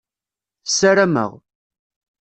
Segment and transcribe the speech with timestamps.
[0.69, 1.31] Ssarameɣ.